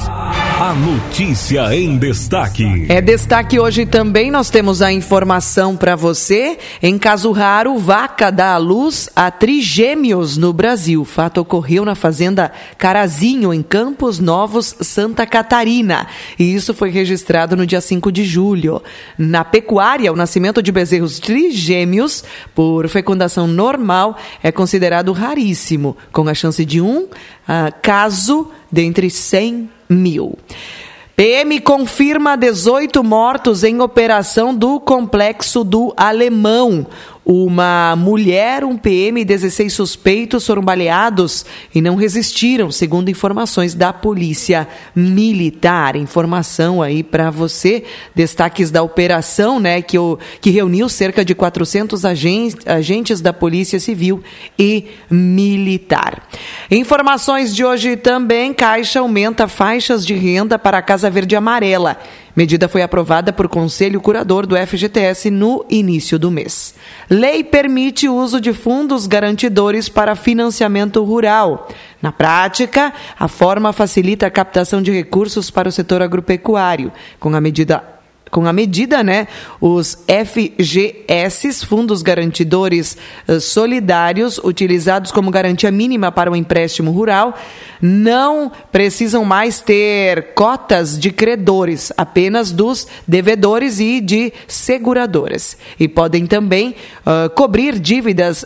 A 0.59 0.73
notícia 0.73 1.75
em 1.75 1.97
destaque. 1.97 2.85
É 2.87 3.01
destaque 3.01 3.59
hoje 3.59 3.85
também. 3.85 4.31
Nós 4.31 4.49
temos 4.49 4.81
a 4.81 4.91
informação 4.91 5.75
para 5.75 5.95
você. 5.95 6.57
Em 6.81 6.97
caso 6.97 7.31
raro, 7.33 7.77
vaca 7.77 8.31
dá 8.31 8.53
à 8.53 8.57
luz 8.57 9.09
a 9.15 9.29
trigêmeos 9.29 10.37
no 10.37 10.53
Brasil. 10.53 11.01
O 11.01 11.05
fato 11.05 11.41
ocorreu 11.41 11.83
na 11.83 11.93
fazenda 11.93 12.51
Carazinho, 12.77 13.53
em 13.53 13.61
Campos 13.61 14.17
Novos, 14.17 14.73
Santa 14.79 15.27
Catarina. 15.27 16.07
E 16.39 16.55
isso 16.55 16.73
foi 16.73 16.89
registrado 16.89 17.55
no 17.57 17.67
dia 17.67 17.81
5 17.81 18.09
de 18.11 18.23
julho. 18.23 18.81
Na 19.17 19.43
pecuária, 19.43 20.11
o 20.13 20.15
nascimento 20.15 20.63
de 20.63 20.71
bezerros 20.71 21.19
trigêmeos 21.19 22.23
por 22.55 22.87
fecundação 22.87 23.45
normal 23.45 24.17
é 24.41 24.51
considerado 24.53 25.11
raríssimo, 25.11 25.97
com 26.13 26.27
a 26.29 26.33
chance 26.33 26.63
de 26.63 26.79
um 26.79 27.07
uh, 27.47 27.73
caso 27.81 28.51
dentre 28.71 29.09
100 29.09 29.69
mil. 29.89 30.37
PM 31.15 31.61
confirma 31.61 32.35
18 32.35 33.01
mortos 33.01 33.63
em 33.63 33.79
operação 33.79 34.53
do 34.53 34.81
complexo 34.81 35.63
do 35.63 35.93
Alemão. 35.95 36.85
Uma 37.25 37.95
mulher, 37.97 38.63
um 38.63 38.77
PM 38.77 39.19
e 39.19 39.25
16 39.25 39.73
suspeitos 39.73 40.45
foram 40.45 40.61
baleados 40.61 41.43
e 41.73 41.81
não 41.81 41.95
resistiram, 41.95 42.69
segundo 42.69 43.09
informações 43.09 43.73
da 43.73 43.91
Polícia 43.91 44.67
Militar. 44.95 45.95
Informação 45.95 46.83
aí 46.83 47.01
para 47.01 47.31
você, 47.31 47.83
destaques 48.13 48.69
da 48.69 48.83
operação, 48.83 49.59
né, 49.59 49.81
que, 49.81 49.97
o, 49.97 50.19
que 50.39 50.51
reuniu 50.51 50.87
cerca 50.87 51.25
de 51.25 51.33
400 51.33 52.05
agentes, 52.05 53.21
da 53.21 53.33
Polícia 53.33 53.79
Civil 53.79 54.21
e 54.59 54.85
Militar. 55.09 56.27
Informações 56.69 57.55
de 57.55 57.65
hoje 57.65 57.97
também, 57.97 58.53
Caixa 58.53 58.99
aumenta 58.99 59.47
faixas 59.47 60.05
de 60.05 60.13
renda 60.13 60.59
para 60.59 60.77
a 60.77 60.81
Casa 60.81 61.09
Verde 61.09 61.35
Amarela. 61.35 61.97
Medida 62.35 62.67
foi 62.67 62.81
aprovada 62.81 63.31
por 63.31 63.47
Conselho 63.47 64.01
Curador 64.01 64.45
do 64.45 64.57
FGTS 64.57 65.31
no 65.31 65.65
início 65.69 66.19
do 66.19 66.29
mês. 66.29 66.75
Lei 67.09 67.43
permite 67.43 68.09
o 68.09 68.15
uso 68.15 68.41
de 68.41 68.51
fundos 68.51 69.07
garantidores 69.07 69.87
para 69.87 70.15
financiamento 70.15 71.01
rural. 71.01 71.69
Na 72.01 72.11
prática, 72.11 72.93
a 73.17 73.29
forma 73.29 73.71
facilita 73.71 74.27
a 74.27 74.31
captação 74.31 74.81
de 74.81 74.91
recursos 74.91 75.49
para 75.49 75.69
o 75.69 75.71
setor 75.71 76.01
agropecuário. 76.01 76.91
Com 77.19 77.33
a 77.33 77.39
medida 77.39 77.94
com 78.31 78.45
a 78.47 78.53
medida, 78.53 79.03
né, 79.03 79.27
os 79.61 79.97
FGS, 80.07 81.65
Fundos 81.65 82.01
Garantidores 82.01 82.97
eh, 83.27 83.39
Solidários, 83.39 84.39
utilizados 84.39 85.11
como 85.11 85.31
garantia 85.31 85.71
mínima 85.71 86.11
para 86.11 86.31
o 86.31 86.35
empréstimo 86.35 86.91
rural, 86.91 87.37
não 87.81 88.51
precisam 88.71 89.23
mais 89.23 89.61
ter 89.61 90.33
cotas 90.33 90.99
de 90.99 91.11
credores, 91.11 91.93
apenas 91.97 92.51
dos 92.51 92.87
devedores 93.07 93.79
e 93.79 94.01
de 94.01 94.33
seguradoras. 94.47 95.57
E 95.79 95.87
podem 95.87 96.25
também 96.25 96.75
uh, 97.05 97.29
cobrir 97.29 97.79
dívidas 97.79 98.43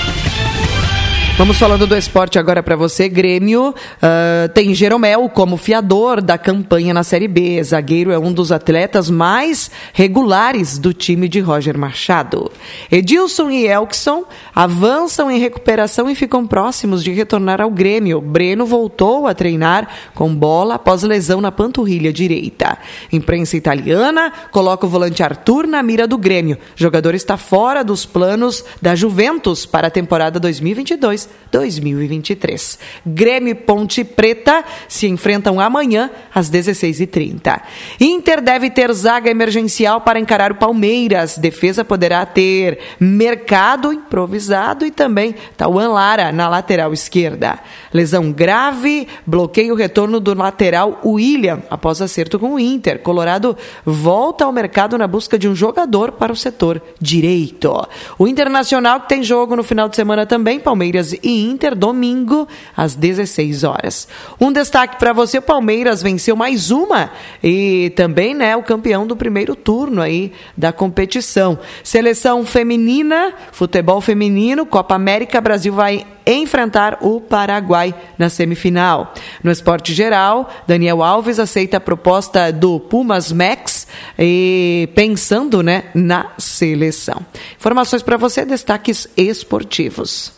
Vamos 1.36 1.58
falando 1.58 1.88
do 1.88 1.98
esporte 1.98 2.38
agora 2.38 2.62
para 2.62 2.76
você. 2.76 3.10
Grêmio 3.10 3.70
uh, 3.70 4.54
tem 4.54 4.72
Jeromel 4.76 5.28
como 5.28 5.58
fiador 5.58 6.22
da 6.22 6.38
campanha 6.38 6.94
na 6.94 7.04
Série 7.04 7.28
B. 7.28 7.62
Zagueiro 7.64 8.12
é 8.12 8.20
um 8.20 8.32
dos 8.32 8.52
atletas 8.52 9.10
mais 9.10 9.72
regulares 9.94 10.78
do 10.78 10.94
time 10.94 11.28
de 11.28 11.40
Roger 11.40 11.76
Machado. 11.76 12.52
Edilson 12.90 13.50
e 13.50 13.66
Elkson 13.66 14.26
avançam 14.54 15.30
em 15.32 15.40
recuperação 15.40 16.08
e 16.08 16.14
ficam 16.14 16.46
próximos 16.46 17.04
de 17.04 17.12
retornar 17.12 17.60
ao 17.60 17.72
Grêmio. 17.72 18.22
Breno 18.22 18.64
voltou 18.64 19.26
a 19.26 19.34
treinar 19.34 19.90
com 20.14 20.34
bola 20.34 20.76
após 20.76 21.02
lesão 21.02 21.42
na 21.42 21.52
panturrilha 21.52 22.14
direita. 22.14 22.78
Imprensa 23.12 23.58
italiana 23.58 24.32
coloca 24.52 24.86
o 24.86 24.90
volante 24.90 25.24
Arthur 25.24 25.66
na 25.66 25.82
mira 25.82 26.08
do 26.08 26.18
Grêmio. 26.18 26.58
O 26.58 26.80
jogador 26.80 27.16
está 27.16 27.38
fora 27.38 27.84
dos 27.84 28.06
planos 28.06 28.64
da 28.80 28.94
Juventus 28.94 29.66
para 29.66 29.88
a 29.88 29.92
temporada 29.92 30.40
2022 30.40 31.23
2023. 31.52 32.80
Grêmio 33.06 33.52
e 33.52 33.56
Ponte 33.56 34.04
Preta 34.04 34.66
se 34.88 35.08
enfrentam 35.08 35.60
amanhã 35.60 36.10
às 36.34 36.50
16h30. 36.50 37.62
Inter 38.00 38.42
deve 38.42 38.72
ter 38.72 38.92
zaga 38.92 39.30
emergencial 39.30 40.02
para 40.02 40.20
encarar 40.20 40.52
o 40.52 40.56
Palmeiras. 40.56 41.38
Defesa 41.38 41.86
poderá 41.86 42.26
ter 42.26 42.80
mercado 43.00 43.94
improvisado 43.94 44.86
e 44.86 44.92
também 44.92 45.36
Tauan 45.56 45.90
Lara 45.90 46.32
na 46.32 46.50
lateral 46.50 46.92
esquerda. 46.92 47.60
Lesão 47.94 48.32
grave, 48.32 49.08
bloqueia 49.26 49.72
o 49.72 49.78
retorno 49.78 50.20
do 50.20 50.34
lateral 50.34 51.00
William 51.06 51.62
após 51.70 52.02
acerto 52.02 52.40
com 52.40 52.56
o 52.56 52.60
Inter. 52.60 53.00
Colorado 53.00 53.56
volta 53.86 54.46
ao 54.46 54.52
mercado 54.52 54.98
na 54.98 55.06
busca 55.06 55.38
de 55.38 55.48
um 55.48 55.56
jogador 55.56 56.14
para 56.14 56.34
o 56.34 56.36
setor 56.36 56.82
direito. 57.00 57.88
O 58.18 58.28
Internacional 58.28 59.02
tem 59.02 59.24
jogo 59.24 59.56
no 59.56 59.64
final 59.64 59.88
de 59.88 59.96
semana 59.96 60.26
também, 60.26 60.60
Palmeiras 60.60 61.13
e 61.22 61.50
Inter, 61.50 61.76
domingo, 61.76 62.48
às 62.76 62.96
16 62.96 63.64
horas. 63.64 64.08
Um 64.40 64.52
destaque 64.52 64.98
para 64.98 65.14
você: 65.14 65.40
Palmeiras 65.40 66.02
venceu 66.02 66.36
mais 66.36 66.72
uma 66.72 67.12
e 67.44 67.92
também 67.96 68.34
né, 68.34 68.56
o 68.56 68.64
campeão 68.64 69.06
do 69.06 69.16
primeiro 69.16 69.56
turno 69.56 70.02
aí 70.02 70.32
da 70.58 70.72
competição. 70.72 71.60
Seleção 71.84 72.46
feminina, 72.46 73.34
futebol 73.52 74.02
feminino, 74.02 74.66
Copa 74.66 74.96
América, 74.96 75.42
Brasil 75.42 75.74
vai 75.74 76.06
enfrentar 76.26 77.00
o 77.02 77.20
Paraguai 77.20 77.94
na 78.18 78.30
semifinal. 78.30 79.14
No 79.44 79.52
esporte 79.52 79.94
geral, 79.94 80.50
Daniel 80.68 81.04
Alves 81.04 81.40
aceita 81.40 81.78
a 81.78 81.82
proposta 81.82 82.52
do 82.52 82.80
Pumas 82.80 83.32
Max 83.32 83.88
e 84.18 84.90
pensando 84.96 85.62
né, 85.62 85.86
na 85.94 86.32
seleção. 86.38 87.26
Informações 87.58 88.02
para 88.02 88.18
você, 88.18 88.46
destaques 88.46 89.08
esportivos. 89.18 90.32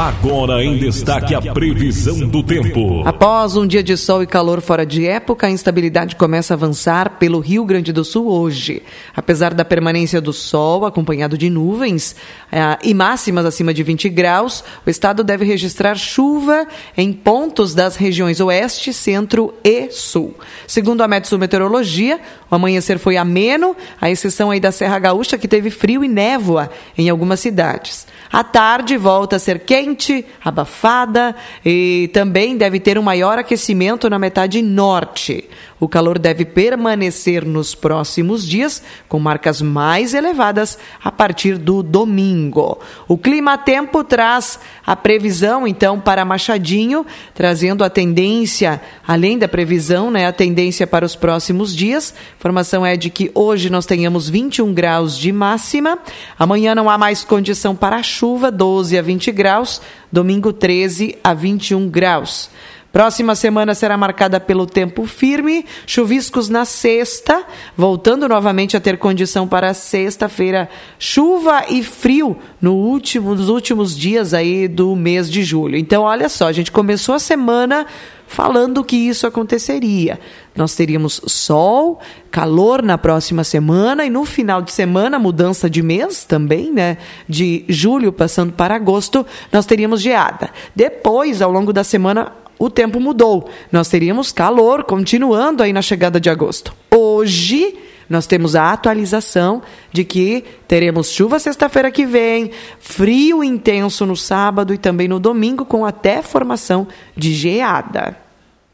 Agora 0.00 0.64
em 0.64 0.78
destaque 0.78 1.34
a 1.34 1.42
previsão 1.52 2.26
do 2.26 2.42
tempo. 2.42 3.06
Após 3.06 3.54
um 3.54 3.66
dia 3.66 3.82
de 3.82 3.98
sol 3.98 4.22
e 4.22 4.26
calor 4.26 4.62
fora 4.62 4.86
de 4.86 5.06
época, 5.06 5.46
a 5.46 5.50
instabilidade 5.50 6.16
começa 6.16 6.54
a 6.54 6.56
avançar 6.56 7.18
pelo 7.18 7.38
Rio 7.38 7.66
Grande 7.66 7.92
do 7.92 8.02
Sul 8.02 8.26
hoje. 8.26 8.82
Apesar 9.14 9.52
da 9.52 9.62
permanência 9.62 10.18
do 10.18 10.32
sol, 10.32 10.86
acompanhado 10.86 11.36
de 11.36 11.50
nuvens 11.50 12.16
eh, 12.50 12.78
e 12.82 12.94
máximas 12.94 13.44
acima 13.44 13.74
de 13.74 13.82
20 13.82 14.08
graus, 14.08 14.64
o 14.86 14.88
estado 14.88 15.22
deve 15.22 15.44
registrar 15.44 15.94
chuva 15.96 16.66
em 16.96 17.12
pontos 17.12 17.74
das 17.74 17.94
regiões 17.94 18.40
oeste, 18.40 18.94
centro 18.94 19.52
e 19.62 19.90
sul. 19.90 20.34
Segundo 20.66 21.02
a 21.02 21.08
Metsu 21.08 21.38
Meteorologia, 21.38 22.18
o 22.50 22.54
amanhecer 22.54 22.98
foi 22.98 23.18
ameno, 23.18 23.76
à 24.00 24.10
exceção 24.10 24.50
aí 24.50 24.60
da 24.60 24.72
Serra 24.72 24.98
Gaúcha, 24.98 25.36
que 25.36 25.46
teve 25.46 25.68
frio 25.68 26.02
e 26.02 26.08
névoa 26.08 26.70
em 26.96 27.10
algumas 27.10 27.38
cidades. 27.38 28.06
À 28.32 28.44
tarde 28.44 28.96
volta 28.96 29.36
a 29.36 29.38
ser 29.40 29.60
quente, 29.60 30.24
abafada 30.44 31.34
e 31.64 32.08
também 32.12 32.56
deve 32.56 32.78
ter 32.78 32.96
um 32.96 33.02
maior 33.02 33.38
aquecimento 33.38 34.08
na 34.08 34.20
metade 34.20 34.62
norte. 34.62 35.48
O 35.80 35.88
calor 35.88 36.18
deve 36.18 36.44
permanecer 36.44 37.42
nos 37.42 37.74
próximos 37.74 38.46
dias, 38.46 38.82
com 39.08 39.18
marcas 39.18 39.62
mais 39.62 40.12
elevadas 40.12 40.78
a 41.02 41.10
partir 41.10 41.56
do 41.56 41.82
domingo. 41.82 42.78
O 43.08 43.16
clima 43.16 43.56
tempo 43.56 44.04
traz 44.04 44.60
a 44.86 44.94
previsão, 44.94 45.66
então, 45.66 45.98
para 45.98 46.22
Machadinho, 46.22 47.06
trazendo 47.34 47.82
a 47.82 47.88
tendência, 47.88 48.78
além 49.06 49.38
da 49.38 49.48
previsão, 49.48 50.10
né, 50.10 50.26
a 50.26 50.32
tendência 50.32 50.86
para 50.86 51.06
os 51.06 51.16
próximos 51.16 51.74
dias. 51.74 52.14
A 52.14 52.36
informação 52.36 52.84
é 52.84 52.94
de 52.94 53.08
que 53.08 53.30
hoje 53.34 53.70
nós 53.70 53.86
tenhamos 53.86 54.28
21 54.28 54.74
graus 54.74 55.16
de 55.16 55.32
máxima, 55.32 55.98
amanhã 56.38 56.74
não 56.74 56.90
há 56.90 56.98
mais 56.98 57.24
condição 57.24 57.74
para 57.74 58.02
chuva, 58.02 58.50
12 58.50 58.98
a 58.98 59.02
20 59.02 59.32
graus, 59.32 59.80
domingo 60.12 60.52
13 60.52 61.16
a 61.24 61.32
21 61.32 61.88
graus. 61.88 62.50
Próxima 62.92 63.36
semana 63.36 63.72
será 63.72 63.96
marcada 63.96 64.40
pelo 64.40 64.66
tempo 64.66 65.06
firme, 65.06 65.64
chuviscos 65.86 66.48
na 66.48 66.64
sexta, 66.64 67.44
voltando 67.76 68.28
novamente 68.28 68.76
a 68.76 68.80
ter 68.80 68.98
condição 68.98 69.46
para 69.46 69.72
sexta-feira, 69.72 70.68
chuva 70.98 71.66
e 71.68 71.84
frio 71.84 72.36
no 72.60 72.74
último, 72.74 73.34
nos 73.34 73.48
últimos 73.48 73.96
dias 73.96 74.34
aí 74.34 74.66
do 74.66 74.96
mês 74.96 75.30
de 75.30 75.44
julho. 75.44 75.76
Então, 75.76 76.02
olha 76.02 76.28
só, 76.28 76.48
a 76.48 76.52
gente 76.52 76.72
começou 76.72 77.14
a 77.14 77.20
semana 77.20 77.86
falando 78.26 78.84
que 78.84 78.96
isso 78.96 79.26
aconteceria. 79.26 80.18
Nós 80.54 80.74
teríamos 80.74 81.20
sol, 81.26 82.00
calor 82.30 82.82
na 82.82 82.96
próxima 82.96 83.44
semana 83.44 84.04
e 84.04 84.10
no 84.10 84.24
final 84.24 84.62
de 84.62 84.72
semana, 84.72 85.18
mudança 85.18 85.70
de 85.70 85.82
mês 85.82 86.24
também, 86.24 86.72
né? 86.72 86.96
De 87.28 87.64
julho 87.68 88.12
passando 88.12 88.52
para 88.52 88.74
agosto, 88.74 89.24
nós 89.52 89.66
teríamos 89.66 90.00
geada. 90.00 90.50
Depois, 90.74 91.42
ao 91.42 91.50
longo 91.50 91.72
da 91.72 91.82
semana, 91.82 92.32
o 92.60 92.68
tempo 92.68 93.00
mudou. 93.00 93.48
Nós 93.72 93.88
teríamos 93.88 94.30
calor 94.30 94.84
continuando 94.84 95.62
aí 95.62 95.72
na 95.72 95.80
chegada 95.80 96.20
de 96.20 96.28
agosto. 96.28 96.74
Hoje, 96.94 97.74
nós 98.06 98.26
temos 98.26 98.54
a 98.54 98.70
atualização 98.70 99.62
de 99.90 100.04
que 100.04 100.44
teremos 100.68 101.10
chuva 101.10 101.38
sexta-feira 101.38 101.90
que 101.90 102.04
vem, 102.04 102.50
frio 102.78 103.42
intenso 103.42 104.04
no 104.04 104.14
sábado 104.14 104.74
e 104.74 104.78
também 104.78 105.08
no 105.08 105.18
domingo, 105.18 105.64
com 105.64 105.86
até 105.86 106.20
formação 106.20 106.86
de 107.16 107.32
geada. 107.32 108.29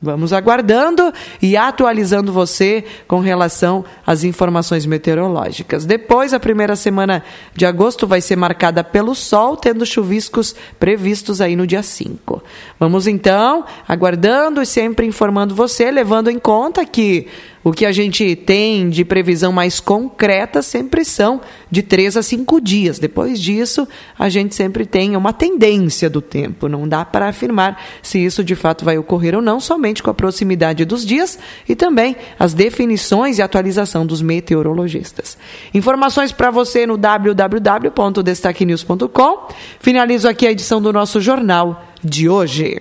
Vamos 0.06 0.32
aguardando 0.32 1.12
e 1.42 1.56
atualizando 1.56 2.32
você 2.32 2.84
com 3.08 3.18
relação 3.18 3.84
às 4.06 4.22
informações 4.22 4.86
meteorológicas. 4.86 5.84
Depois, 5.84 6.32
a 6.32 6.38
primeira 6.38 6.76
semana 6.76 7.24
de 7.52 7.66
agosto 7.66 8.06
vai 8.06 8.20
ser 8.20 8.36
marcada 8.36 8.84
pelo 8.84 9.16
sol, 9.16 9.56
tendo 9.56 9.84
chuviscos 9.84 10.54
previstos 10.78 11.40
aí 11.40 11.56
no 11.56 11.66
dia 11.66 11.82
5. 11.82 12.40
Vamos 12.78 13.08
então 13.08 13.64
aguardando 13.88 14.62
e 14.62 14.66
sempre 14.66 15.04
informando 15.06 15.56
você, 15.56 15.90
levando 15.90 16.30
em 16.30 16.38
conta 16.38 16.84
que 16.84 17.26
O 17.66 17.72
que 17.72 17.84
a 17.84 17.90
gente 17.90 18.36
tem 18.36 18.88
de 18.88 19.04
previsão 19.04 19.50
mais 19.50 19.80
concreta 19.80 20.62
sempre 20.62 21.04
são 21.04 21.40
de 21.68 21.82
três 21.82 22.16
a 22.16 22.22
cinco 22.22 22.60
dias. 22.60 23.00
Depois 23.00 23.40
disso, 23.40 23.88
a 24.16 24.28
gente 24.28 24.54
sempre 24.54 24.86
tem 24.86 25.16
uma 25.16 25.32
tendência 25.32 26.08
do 26.08 26.20
tempo. 26.20 26.68
Não 26.68 26.88
dá 26.88 27.04
para 27.04 27.26
afirmar 27.26 27.82
se 28.00 28.24
isso 28.24 28.44
de 28.44 28.54
fato 28.54 28.84
vai 28.84 28.96
ocorrer 28.96 29.34
ou 29.34 29.42
não, 29.42 29.58
somente 29.58 30.00
com 30.00 30.08
a 30.08 30.14
proximidade 30.14 30.84
dos 30.84 31.04
dias 31.04 31.40
e 31.68 31.74
também 31.74 32.14
as 32.38 32.54
definições 32.54 33.38
e 33.38 33.42
atualização 33.42 34.06
dos 34.06 34.22
meteorologistas. 34.22 35.36
Informações 35.74 36.30
para 36.30 36.52
você 36.52 36.86
no 36.86 36.96
www.destaquenews.com. 36.96 39.48
Finalizo 39.80 40.28
aqui 40.28 40.46
a 40.46 40.52
edição 40.52 40.80
do 40.80 40.92
nosso 40.92 41.20
jornal 41.20 41.84
de 42.00 42.28
hoje. 42.28 42.80